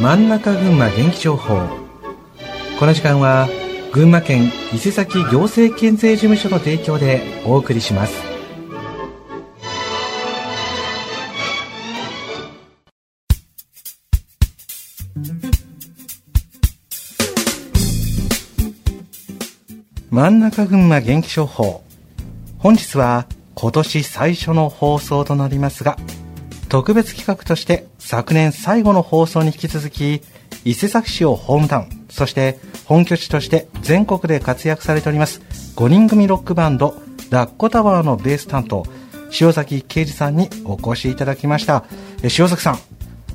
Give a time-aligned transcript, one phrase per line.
[0.00, 1.68] 真ん中群馬元気情報。
[2.78, 3.48] この時間は
[3.92, 8.22] 群馬県伊勢崎行政県税事務所の提供でお送りします。
[20.10, 21.82] 真ん中群馬元気情報。
[22.58, 25.96] 本日は今年最初の放送となりますが
[26.74, 30.22] 特別企画として昨年最後の放送に引き続き
[30.64, 35.40] 伊勢崎市をホームタウンそして本拠地として全国で活躍されております
[35.76, 36.96] 5人組ロックバンド
[37.30, 38.84] ラッコタワーのベース担当
[39.40, 41.84] 塩崎啓二さんにお越しいただきました。
[42.22, 42.78] え塩崎さん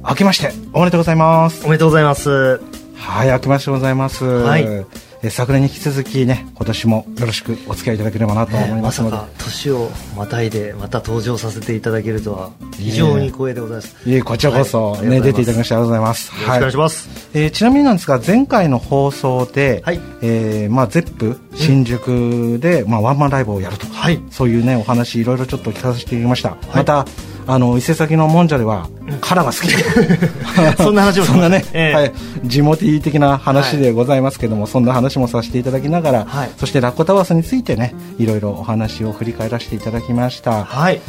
[0.05, 1.65] 明けましておめでとうございます。
[1.65, 2.61] おめでとうございます。
[2.95, 14.09] はい明けましてございます、はいえ昨年に引き続きね今年もよろしくお付き合いいただければなと思いますので、まさか年をまたいでまた登場させていただけるとは非常に光栄でございます。
[14.09, 15.07] いえこちらこそ、はい。
[15.07, 16.31] ね出ていただきましてありがとうございます。
[16.31, 19.99] よろしくお願いします、えーちなみになんですが前回の放送で、はい。
[20.21, 24.21] えーまあ、ゼップ新宿で、まあ、ワンマンライブをやると、はい。
[24.31, 27.05] そういうねお話いろいろちょっと聞かせていただきました、また
[27.49, 28.87] あの伊勢崎のもんじゃでは、
[29.21, 29.67] カラが好き。
[29.67, 29.83] で
[30.77, 31.25] そんな話も。
[31.25, 31.93] そんなね、ええ。
[31.93, 32.13] はい、
[32.45, 36.51] 地元的な話でございますけども、そんな話もさせていただきながら、はい。
[36.57, 41.01] そしてラッコタワースについてねいろいろお話を振り返らせていただきました、はい。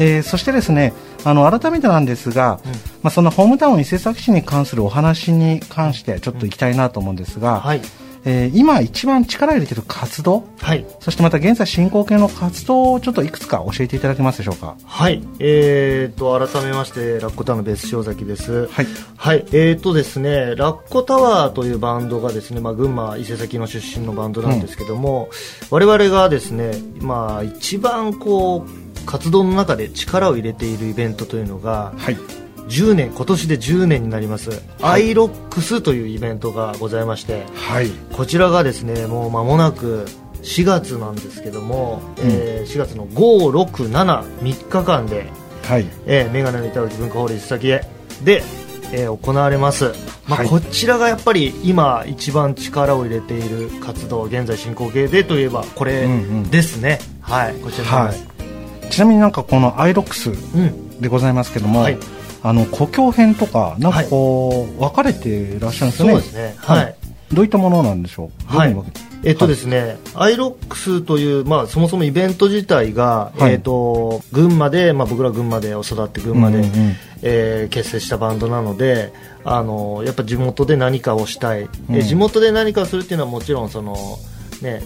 [0.00, 0.92] えーそしてですね
[1.24, 2.58] あの改めてなんですが、
[3.02, 7.80] まあ、そのホームタウン伊勢崎市に関するお話に関してちょっと行きたいなと思うんですが、はい
[8.24, 10.44] えー今一番力を入れている活動？
[10.60, 10.86] はい。
[11.00, 14.76] そしてまた現在進行形の活動をちょっといくつか教えていただけますでしょうか？
[14.84, 15.22] はい。
[15.40, 18.66] えー、と改めましてラッコタワーのベース塩崎です。
[18.68, 18.86] はい。
[19.16, 19.44] はい。
[19.52, 25.28] えーとですねラッコタワーというバンドがですね、まあ、群馬伊勢崎の出身のバンドなんですけども、
[25.70, 32.16] 我々がですねまあ一番こう活動の中で力を入れているイベントというのがはい
[32.68, 37.90] 10年今年で10年になります、アイロックスというイベントがございましてはい。
[38.12, 40.06] こちらがですねもう間もなく
[40.42, 45.26] 4月なんですけども、えー4月の5673日間で、
[45.62, 45.86] はい。
[46.06, 47.82] えー、メガネの板垣文化ホール伊勢崎へ
[48.22, 48.42] で、
[48.92, 49.92] えー行われます、
[50.26, 50.48] まあはい。
[50.48, 56.14] こちらがやっぱり今一番力を入れている活動現在進行形でといえばこれうんう
[56.46, 56.50] ん。
[56.50, 58.90] ですね、はいこちらになりはい。
[58.90, 61.00] ちなみになんかこのアイロックスうん。
[61.00, 61.98] でございますけども、はい
[62.44, 66.12] あの故郷編とかなんかこう、分かれていらっしゃるんですよね。
[66.12, 66.54] そうですね。
[66.58, 66.94] はい。
[67.32, 68.56] どういったものなんでしょう？
[68.56, 68.76] はい。
[69.24, 73.52] えっとですね、アイロックスという、まあ、そもそもイベント自体が、はい。
[73.52, 76.96] えっと群馬で、まあ、僕ら群馬で育って群馬で、うんうんうん。
[77.22, 81.96] えー結成したバンドなのであのやっぱ地元で何かをしたい、うん。
[81.96, 83.96] え地元で何かをするっていうのはもちろんその、
[84.60, 84.82] ね、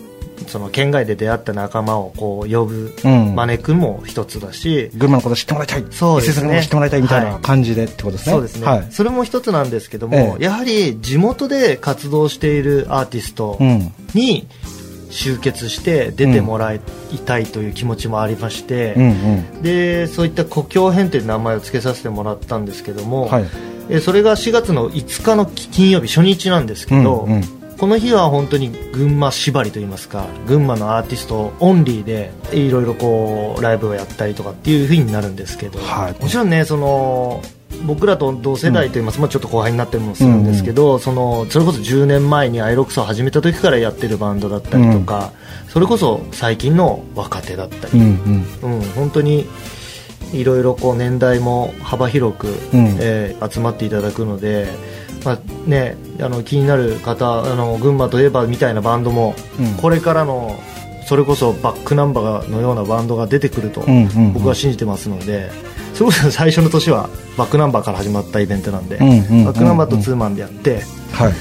[0.49, 3.35] その県外で出会った仲間をこう呼ぶ、うん。
[3.35, 5.85] 招くも一つだし、群馬のこと知ってもらいたい。
[5.91, 6.63] そうですね。
[6.63, 7.41] 知ってもらいたいみたいはない。
[7.43, 8.87] 感じでってことですね、そうですね、はい。
[8.91, 10.45] それも一つなんですけども、ええ。
[10.45, 13.93] やはり地元で活動しているアーティスト、うん。
[14.15, 14.47] に
[15.11, 16.81] 集結して出てもらい
[17.25, 19.03] たいという気持ちもありまして、うん。
[19.03, 19.05] う
[19.59, 19.63] ん。
[19.63, 23.45] でそういった故郷編という名前を付けさせてもらったんですけども、はい。
[23.91, 27.33] えそれが4月の5日の金曜日初日なんですけど、うん。
[27.35, 36.23] うんこの日は本当に群馬縛りといいますか群馬のアーティストオンリーでいろいろこうライブをやったりとかっていう風になるんですけど、はい。
[36.23, 37.41] もちろんねその
[37.87, 45.33] 僕らと同世代といいますか、まあちょっと後輩になってもするんですけど、そのそれこそ10年前にアイロックスを始めた時からやってるバンドだったりとか、
[45.69, 48.79] それこそ最近の若手だったり、うんうん。
[48.79, 49.47] うん、本当に
[50.33, 52.97] いろいろこう年代も幅広く、うん。
[53.01, 54.67] えー集まっていただくので、
[55.25, 59.75] まあね、あの気になる方あの群馬といえばみたいなバンドも、うん。
[59.75, 60.59] これからの
[61.07, 63.83] それこそバックナンバーのようなバンドが出てくると
[64.35, 65.51] 僕は信じてますので、
[65.95, 71.33] それこそ最初の年はバックナンバーから始まったイベントなんで、バックナンバーとツーマンでやってはい。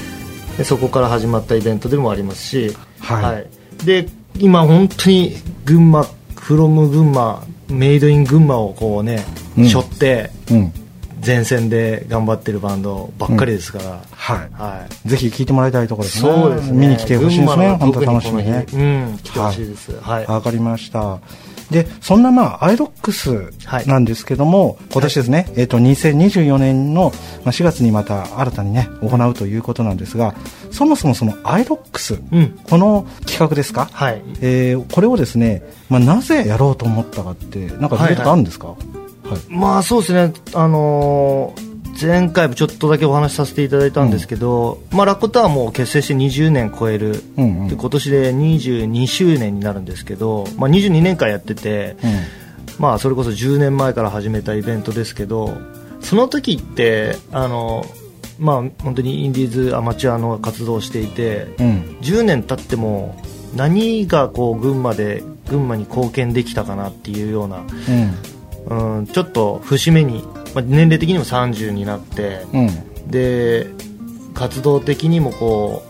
[0.56, 3.84] でそこから始まったイベントでもありますし、はい。
[3.84, 4.08] で
[4.38, 9.24] 今本当に群馬フロム群馬メイドイン群馬をこうね、
[9.56, 9.68] うん。
[9.68, 10.72] 背負ってうん
[11.28, 14.50] 前線で頑張ってるバンドばっかりですから、はい。
[14.52, 15.08] はい。
[15.08, 16.32] ぜひ聞いてもらいたいところですね。
[16.32, 16.78] そうですね。
[16.78, 17.76] 見に来てほしいですね。
[17.76, 18.64] 本当楽しみね。
[18.72, 19.18] うん。
[19.22, 19.94] 来てほしいです。
[20.00, 21.18] はい、わかりました。
[21.70, 23.52] でそんなまあアイロックス
[23.86, 27.12] なんですけども、今年ですね、えっ、と2024年の
[27.44, 30.34] まあ4月にまた新たにね行うということなんですが
[30.70, 32.58] そもそもそのアイロックス、うん。
[32.70, 34.22] この企画ですか、はい。
[34.40, 38.97] えーこれをですね、まあ、なぜやろうと思ったかってなんか理由とかあるんですか、はい
[39.48, 41.68] まあそうですね、あのー
[42.00, 47.68] 前回もちょっとだけお話しさせていただいたんですけど、まあ、ラコタはもう結成して20年超える、うんうん。
[47.68, 51.96] で今年で22周年になるんですけど、まあ、22年間やってて、
[52.78, 55.58] まあ、それこそ10年前から始めたイベントですけど
[56.00, 57.84] その時ってあの
[58.38, 61.98] まあ、本当にインディーズアマチュアの活動をしていて、うん。
[62.02, 63.20] 10年経っても
[63.56, 68.37] 何がこう群馬で群馬に貢献できたかなっていうような、うん
[68.68, 70.22] うん、ちょっと節目に、
[70.54, 73.10] まあ、年齢的にも30になってうん。
[73.10, 73.66] で
[74.34, 75.82] 活動的にもこ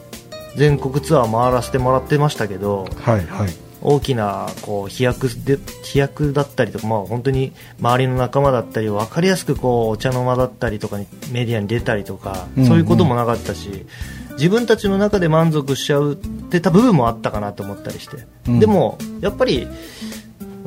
[0.54, 3.48] う全国ツアー回らせてもらってましたけどはいはい。
[3.80, 12.69] 大きなこう飛躍で飛躍だったりとか、まあ、本当に周りの仲間だったり分かりやすくこうお茶の間だったりとかにメディアに出たりとか、うんうん。
[12.69, 13.86] そういうこともなかったし
[14.32, 18.60] 自分たちの中で満足しちゃうってた部分もあったかなと思ったりして、うん。
[18.60, 19.66] でもやっぱり、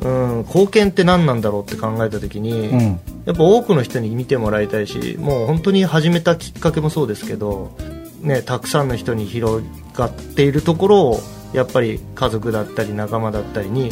[0.04, 3.00] うん、貢献って何なんだろうって考えた時に、うん。
[3.24, 7.76] やっぱ多くの人に見てもらいたいしもう本当に始めたきっかけもそうですけど、
[8.20, 9.64] ね、たくさんの人に広
[9.94, 11.20] がっているところを
[11.52, 13.90] やっぱり家族だったり仲間だったりに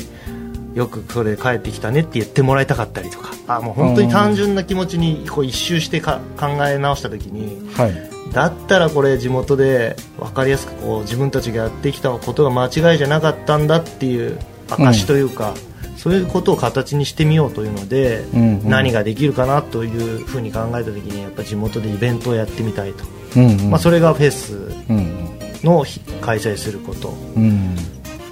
[0.75, 8.11] よくそれ帰ってきたねって言ってもらいたかったりとかあもう本当に単純な気持ちにこう一周してか考え直した時にはい。
[8.33, 15.55] だったらこれ地元で分かりやすくこう自分たちがやってきたことが間違いじゃなかったんだっていう証というか、
[16.00, 18.70] そういうことを形にしてみようというので、うんうん。
[18.70, 23.05] 何ができるかなというふうに考えた時にやっぱ地元でイベントをやってみたいと、
[23.37, 23.70] うんうん。
[23.70, 24.55] まあ、それがフェス
[24.88, 25.29] うん
[25.62, 27.11] の日開催すること。
[27.37, 27.76] うん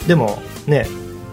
[0.07, 0.87] でもね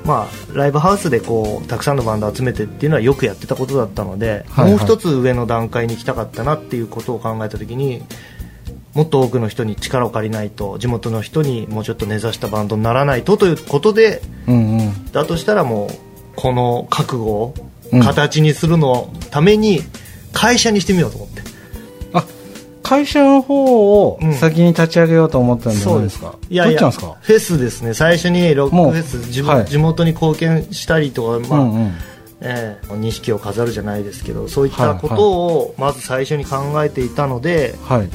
[0.04, 4.72] まあ、ライブハウスでこうたくさんのバンドを集めてっていうのはよくやってたことだったので、はいはい。
[4.72, 8.04] もう一つ上の段階に行きたかったなっていうことを考えた時に
[8.94, 15.12] もっと多くの人に力を借りないと地元の人にもうちょっと根ざしたバンドにならないとということでうんうん。
[15.12, 16.05] だとしたらもう
[16.36, 17.54] この覚悟を
[17.92, 19.82] うん形にするのために
[20.34, 21.42] 会社にしてみようと思って、
[22.14, 22.26] あ
[22.84, 24.34] 会社の方をうん。
[24.34, 26.02] 先に立ち上げようと思ったんじゃない？
[26.04, 27.94] ですか、いやいやフェスですね。
[27.94, 29.66] 最初にロックフェス地,、はい。
[29.66, 31.94] 地元に貢献したりとか、まあうんうん。
[32.42, 38.10] ええ錦を飾るじゃないですけどそういったことをまず最初に考えていたので、はい。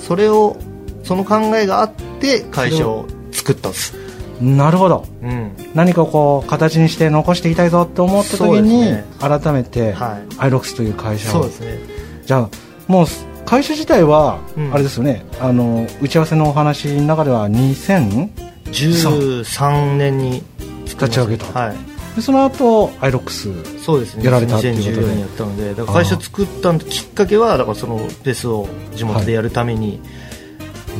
[0.00, 0.56] それを
[1.02, 3.94] その考えがあって会社を作ったんです、
[4.40, 5.06] なるほど。
[5.22, 5.43] うん、
[5.74, 9.04] 何かこう形にして残していきたいぞって思った時に、ね。
[9.20, 10.34] 改めて、はい。
[10.38, 11.32] アイロックスという会社を。
[11.32, 11.78] そうですね。
[12.24, 12.48] じゃあ
[12.86, 13.06] もう
[13.44, 14.72] 会社自体は、うん。
[14.72, 15.24] あれですよね。
[15.40, 18.30] あの打ち合わせのお話の中では2000
[18.74, 20.42] 13年に
[20.84, 21.76] 立ち上げたはい。
[22.16, 24.24] でその後アイロックスそうですね。
[24.24, 24.96] やられたっていうことで。
[24.96, 30.00] 2014年やったのでだから会社作ったきっかけはだからそのフェスを地元でやるために、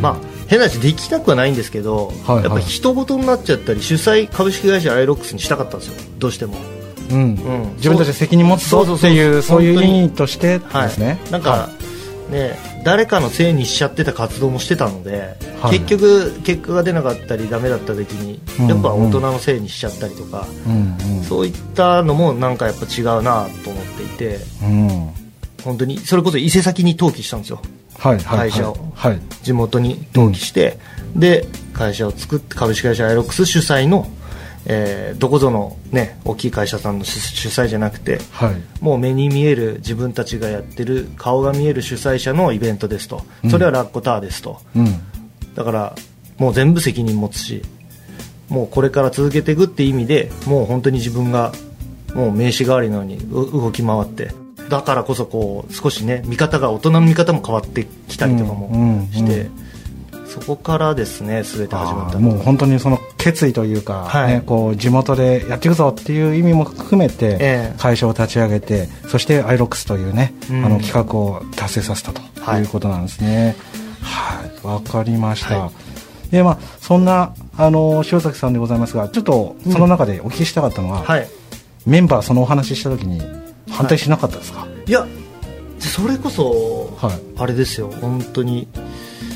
[0.00, 2.44] まあ変な話できなくはないんですけど、はいはい。
[2.44, 5.94] やっぱ人事になっちゃったり主催株式会社アイロックスにしたかったんですよ。
[6.18, 6.56] どうしても。
[7.10, 7.16] うん。
[7.16, 7.74] うん。
[7.76, 11.68] 自分たちで責任持つぞっていうそそういう意味としてですね、なんか、
[12.30, 15.80] ね誰かのせいにしちゃってた活動もしてたので、はい。
[15.80, 18.68] 結局結果が出なかったりダメだった時にうん。
[18.68, 21.22] やっぱ大人のせいにしちゃったりとか、うん。
[21.22, 24.88] そういったのもなんかやっぱ違うなと思っていてうん。
[24.88, 25.24] うん
[25.64, 27.56] 本当にそれこそ伊勢崎に登記したんですよ。
[27.56, 28.76] はいはいはい会社を。
[28.94, 29.20] はい。
[29.42, 30.78] 地元に登記して、
[31.16, 34.06] で会社を作って株式会社アイロックス主催の、
[34.66, 38.54] えーどこぞの、ね、大きい会社さんの主主催じゃなくてはい。
[38.80, 43.22] もう目に見える自分たちがやってる顔が見える主催者のイベントですと。
[43.50, 44.86] それはラッコタワーですと、うん。
[45.54, 45.94] だから
[46.38, 47.62] もう全部責任持つし
[48.48, 51.52] もうこれから続けていくって意味でもう本当に自分が
[52.14, 54.30] もう名刺代わりのようにう動き回って
[54.68, 59.50] だからこそこう少しね見方が大人の見方も変わってきたりとかもうんうんして、
[60.26, 64.34] そこからですね全て始まったもう本当にその決意というか、はい。
[64.34, 67.74] ね、こう地元でやっていくぞっていう意味も含めて、ええ。
[67.78, 70.64] 会社を立ち上げてそしてアイロックスというね、うん。
[70.64, 72.62] あの企画を達成させたとはい。
[72.62, 73.56] いうことなんですね。
[74.02, 74.66] はい。
[74.66, 75.72] わ、かりました、は
[76.30, 81.28] でまあそんなあの塩崎さんでございますがちょっとその中でお聞きしたかったのは、はい。
[81.86, 83.20] メンバーそのお話しした時に
[83.74, 84.90] 反対しなかったですか、い。
[84.92, 85.06] や
[85.78, 87.12] それこそ、はい。
[87.36, 88.68] あれですよ本当に。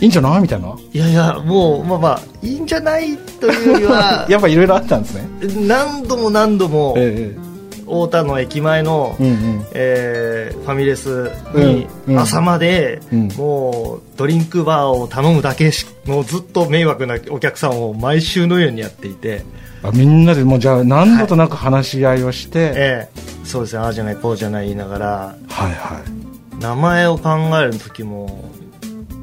[0.00, 0.40] い、いんじゃない？
[0.40, 0.76] みたいな？
[0.92, 5.28] いやいやもうまあまあいいんじゃないというよりは やっぱいろいろあったんですね。
[5.66, 7.48] 何度も何度もええ
[7.82, 9.66] 太田の駅前の、うんうん。
[9.72, 12.18] えーファミレスにうんうん。
[12.20, 13.28] 朝まで、うん。
[13.36, 19.42] もうドリンクバーを頼むだけしもうずっと迷惑なお客さんを毎週のようにやっていて、
[19.82, 25.06] あみんなでもうじゃあ何度となく話し合いをして、ええそうですねああじゃないこうじゃない言いながら。
[25.48, 26.60] はいはい。
[26.60, 28.50] 名前を考える時も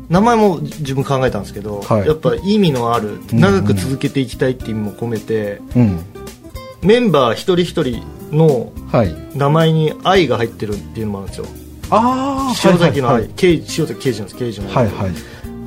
[0.10, 2.08] 名前も自分考えたんですけど、はい。
[2.08, 6.00] やっぱ意味のあるうん長く続けていきたいっていう意味も込めて、うん。
[6.82, 9.16] メンバー一人一人のはい。
[9.38, 11.46] 名前に愛が入ってるっていうのもあるんですよ。
[11.92, 14.70] ああ塩崎の愛、はい刑事塩崎刑事なんです刑事の。
[14.70, 15.12] 愛、はいはい。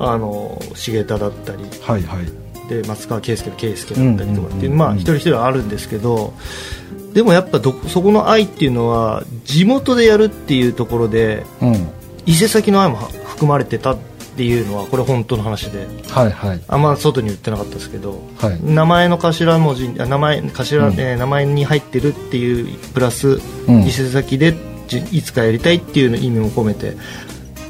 [0.01, 1.63] あの重田だったり。
[1.81, 2.25] はいはい。
[2.69, 6.33] で松川圭介の圭介だったりとかっていう、うんうんうんうんまあ一人一人あるんですけど
[7.13, 11.89] でもやっぱどそこの愛っていうのは地元でやるっていうところでうん。
[12.25, 13.97] 伊勢崎の愛も含まれてたっ
[14.37, 15.87] ていうのはこれ本当の話で。
[16.09, 16.61] はいはい。
[16.67, 18.59] あんま外に言ってなかったですけど、はい。
[18.63, 20.93] 名前の頭文字あ名前頭、うん。
[20.99, 23.81] えー名前に入ってるっていうプラス、うん。
[23.81, 24.55] 伊勢崎で
[24.87, 26.95] じいつかやりたいっていう意味も込めて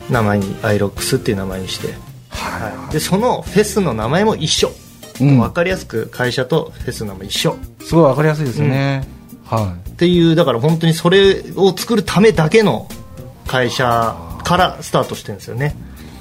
[0.10, 1.93] 名前にアイロックスっていう名前にして、
[2.29, 4.72] はでそのフェスの名前も一緒、
[5.22, 5.39] い、うん。
[5.39, 7.55] 分かりやすく会社とフェスの名前一緒。
[7.81, 9.18] すごいわかりやすいですよね、は
[9.58, 12.88] っていうだから本当にそれを作るためだけの
[13.48, 15.75] 会社からスタートしてるんですよね。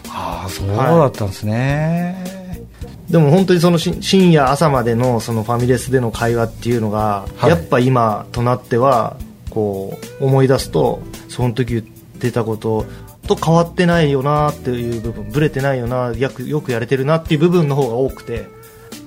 [0.06, 2.64] いああそうだったんですね、
[3.10, 7.50] でも本当にそのし深夜朝までのそのファミレスでの会話っていうのが、はい。
[7.50, 9.16] やっぱ今となっては
[9.50, 12.86] こう思い出すとその時言ってたこと
[13.26, 18.46] と変わってないよなっていう部分ブレてないよなよくよくやれてるなっていう部分の方が多くて、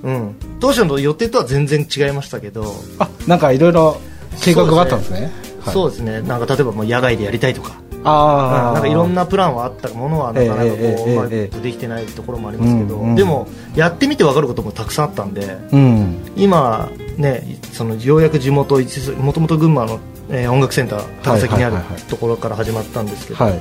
[0.02, 4.00] うん、当初の予定とは全然違いましたけど、あなんかいろいろ
[4.40, 5.30] 計画があったんですね。
[5.60, 5.74] はい。
[5.74, 6.22] そうですね。
[6.22, 7.82] なんか例えばもう野外でやりたいとか。
[8.04, 13.14] ああなんかいろんなプランはあったものはなかなかこう、まできてないところもありますけど、うんうん。
[13.14, 13.46] でも
[13.76, 16.16] やってみて分かることもたくさんあったんでうん。
[16.36, 23.60] 今ねそのようやく地元もともと群馬の、えー音楽センター高崎にあるはいはいはいはいところから始まったんですけど、はい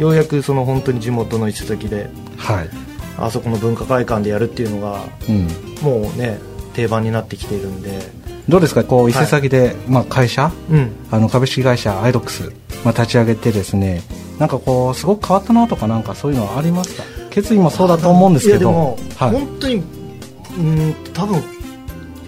[0.00, 2.70] ようやくその本当に地元の伊勢崎ではい。
[3.18, 5.48] あそこの文化会館でやるっていうのがうん。
[5.82, 6.38] もうね
[6.72, 8.00] 定番になってきているんで
[8.48, 8.84] どうですか？
[8.84, 10.50] こう伊勢崎で、まあ、会社？
[10.70, 10.90] うん。
[11.10, 12.52] あの株式会社アイロックス、
[12.84, 14.02] まあ、立ち上げてですね
[14.38, 17.04] なんかこうすごく変わったなとかなんかそういうのはありますか？
[17.30, 18.98] 決意もそうだと思うんですけど。
[19.16, 19.80] はい、本当にう
[20.60, 21.42] ん多分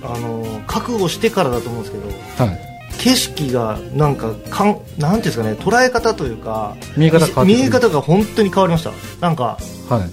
[0.02, 2.58] あの覚悟してからだと思うんですけどはい、
[2.98, 8.92] 景色がなんかかんなんていうんですかね捉え方というか見え方見え方が本当に変わりました。
[9.20, 10.06] なんかは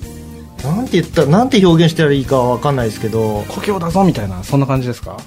[0.62, 5.18] い、なんて言ったらなんて表現したらいいかは分かんないですけど故郷だぞみたいなそんな感じですか？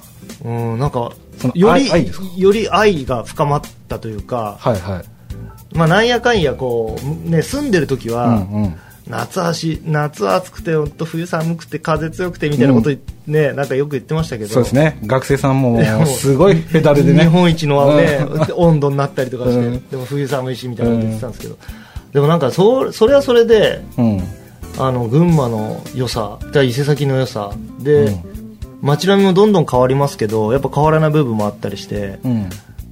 [0.45, 1.13] うんなんか
[1.55, 1.89] より
[2.37, 5.05] より愛が深まったというか、はいはい。
[5.77, 6.97] まあ、なんやかんやこ
[7.27, 8.77] う、ね、住んでる時うは、んうん。
[9.07, 12.91] 夏足夏暑くて本当冬寒くて風強くてみたいなこと、
[13.27, 14.51] ねなんかよく言ってましたけど。
[14.51, 14.99] そうですね。
[15.05, 17.25] 学生さんもすごいペダルでね。
[17.25, 19.89] 日本一の、ねう温度になったりとかして、うん。
[19.89, 21.59] でも冬寒いしみたいなこと言ってたんですけど、
[22.13, 24.23] でもなんかそそれはそれでうん。
[24.77, 28.34] あの群馬の良さ伊勢崎の良さで、うん
[28.83, 32.49] 街並みもどんどん変わりますけどやっぱ変わらない部分もあったりして、うん。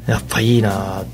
[0.07, 1.05] やっぱいいな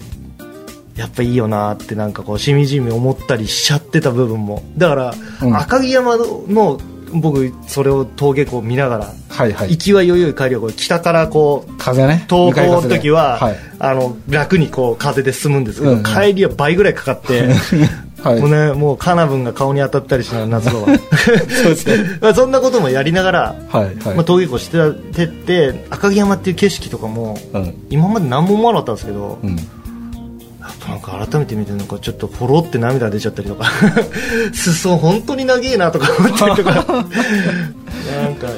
[0.97, 4.63] やっぱいいよなってなんかこうしみじみ思ったりしちゃってた部分も。
[4.77, 5.57] だから、うん。
[5.57, 6.81] 赤城山の
[7.13, 9.71] 僕それを登下校見ながら、はいはい。
[9.71, 13.57] 行きはよいよい帰りは北からこう風ね登校の時は、はい。
[13.79, 16.05] あの楽にこう風で進むんですけど、うんうん。
[16.05, 17.49] 帰りは倍ぐらいかかって、
[18.23, 18.41] はい。
[18.41, 20.87] もうね、もうカナブンが顔に当たったりしながら夏場は。
[21.19, 22.19] そうですね。
[22.21, 24.79] まあそんなこともやりながら、はいはい、まあ、登下校して
[25.15, 27.75] てって赤城山っていう景色とかもうん。
[27.91, 29.57] 今まで何も思わなかったんですけど、うん。
[29.57, 33.71] やっぱなんか改めて見てなんかちょっとほろって涙出ちゃったりとか
[34.53, 36.75] 裾本当に長えなとか思ったりとか。
[36.75, 38.49] なんか、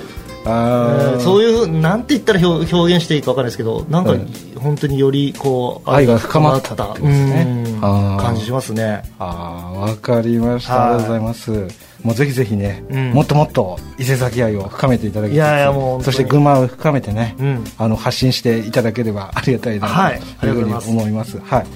[0.45, 1.21] あー。
[1.21, 4.29] そういうなんて言ったら表表現していいか分かんないですけどなんかうん
[4.59, 7.79] 本当によりこう愛が深まったってことですね。
[7.81, 9.03] 感じしますね。
[9.19, 10.83] ああわかりました、はい。
[10.83, 11.91] ありがとうございます。
[12.03, 13.11] もうぜひぜひね、うん。
[13.13, 16.05] もっともっと伊勢崎愛を深めていただきつついやいやもう本当に。
[16.05, 17.65] そして群馬を深めてね、うん。
[17.79, 21.39] あの発信していただければありがたいなはいというふうに思います。
[21.39, 21.67] はい。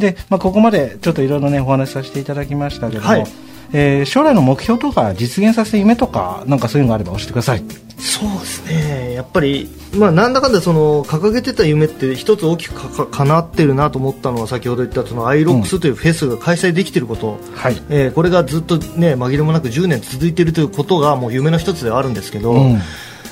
[0.00, 3.26] で、まあ、ここまでちょっといろいろねお話しさせていただきましたけども、はい。
[3.72, 7.62] えー将来の目標とか実現させる夢とかなんかそういうのがあれば教えてください
[8.02, 9.14] そうですね。
[9.14, 17.80] やっぱり、まあ、なんだかんだその掲げてた夢って一つ大きくかか叶ってるなと思ったのは先ほど言ったそのアイロックスというフェスが開催できていること、はい。
[17.90, 22.80] えーこれがずっと、ね、紛れもなく10年続いているということがもう夢の一つではあるんですけど、うん。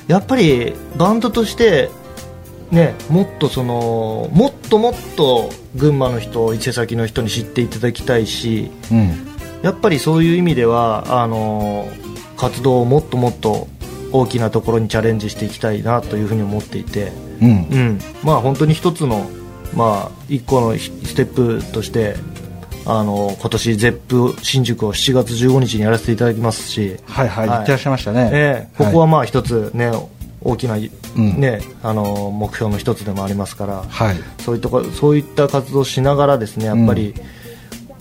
[0.07, 1.91] やっぱりバンドとして、
[2.71, 9.27] ね、もっとそのもっともっと群馬の人伊勢崎の人に知っていただきたいしうん。
[9.63, 11.89] やっぱりそういう意味ではあの
[12.37, 13.67] 活動をもっともっと
[14.13, 17.49] 大きなところにチャレンジしていきたいなというふうに思っていて、うん。
[17.49, 17.99] うん。
[18.23, 19.29] まあ、本当に一つの、
[19.75, 22.17] まあ、一個のひステップとして
[22.87, 27.57] あの今年 ZEP 新宿を7月15日にやらせていただきますし、はいはい、はい。
[27.59, 28.77] 言ってらっしゃいましたね、ええ。
[28.77, 29.93] ここはまあ一つね、
[30.43, 30.81] 大きな、ん。
[31.41, 34.17] ねあの目標の一つでもありますから、はい。
[34.41, 37.15] そういったこそういった活動をしながらですねやっぱり、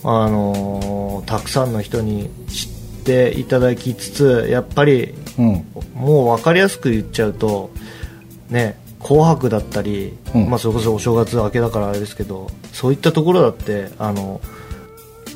[0.02, 5.64] あのたくさんの人に知っていただきつつやっぱりうん。
[5.94, 7.70] もう分かりやすく言っちゃうと
[8.50, 10.50] ね紅白だったり、うん。
[10.50, 14.40] まあ、それこそお正月明けだからあれですけどそういったところだってあの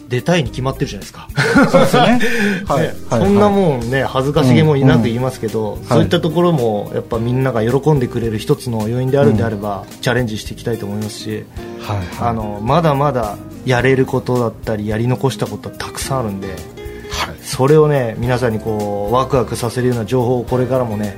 [0.09, 1.29] 出たいに決まってるじゃないですか。
[1.71, 2.21] そうですよね。
[2.69, 2.83] はい。
[2.83, 3.21] ねはい。
[3.23, 11.45] そんなもんね恥ずかしげもいなく言いますけど、んそういったところもやっぱみんなが喜んでくれる一つの要因であるんであれば、チャレンジしていきたいと思いますし、
[11.81, 11.97] はい。
[11.97, 12.07] はい。
[12.21, 16.49] あのまだまだやれることだったりやり残したことはたくさんあるんで、
[17.55, 21.17] それをね皆さんにこうワクワクさせるような情報をこれからもね、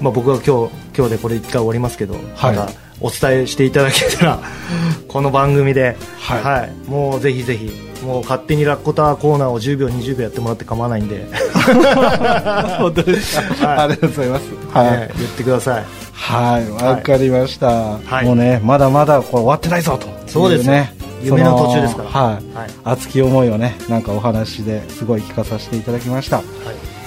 [0.00, 2.56] まあ、僕は今日今日でこれ1回終わりますけど、はい。
[2.56, 4.40] またお伝えしていただけたら
[5.06, 6.90] この番組で、はい。
[6.90, 7.70] もうぜひぜひ
[8.04, 11.24] もう勝手にラッコタワーコーナーを10秒20秒やってもらって構わないんで、
[12.80, 13.78] 本当ですか、はい。
[13.84, 14.44] ありがとうございます。
[14.72, 15.84] はい、ね言ってください。
[16.12, 18.24] はい、わかりました、はい。
[18.24, 22.08] もうねまだまだこれ終わってないぞとそうですいね夢の途中ですから。
[22.10, 22.70] はい、はい。
[22.84, 26.42] 熱き思いをねなんかお話ですごい聞かさせていただきました、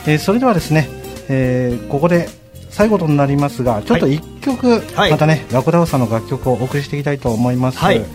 [0.06, 0.88] えーそれではですね、
[1.30, 2.30] えーここで
[2.70, 5.12] 最後となりますがちょっと一曲、はい。
[5.12, 7.80] またねラコダオさんの楽曲をお送りしていきたいと思います。
[7.80, 8.00] はい。
[8.00, 8.08] はい。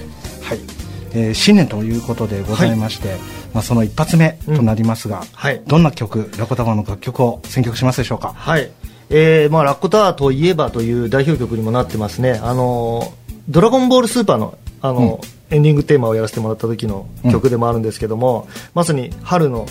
[1.12, 3.16] えー新年ということでございまして、
[3.52, 5.62] まあ、その一発目となりますが、はい。
[5.66, 8.32] どんな曲ラコダワの楽曲を選曲しますでしょうか？
[8.34, 8.70] はい、
[9.10, 13.12] えーまあ、ラッコタワーといえばという代表曲にもなってますね、あの
[13.48, 15.20] ドラゴンボールスーパーのあの、
[15.54, 19.66] エンディングテーマをやらせてもらった時の曲でもあるんですけども、まさに春の、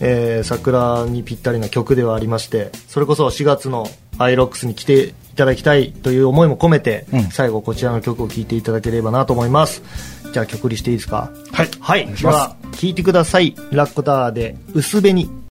[0.00, 9.82] えー桜にぴったりな曲ではありまして、それこそ4月のアイロックスに来ていただきたいという思いも込めて、うん最後こちらの曲を聴いていただければなと思います。
[10.32, 11.30] じゃあ曲にしていいですか？
[11.52, 12.06] はいはい。
[12.06, 13.54] では、聴いてください。
[13.70, 15.28] ラッコタワーで薄紅。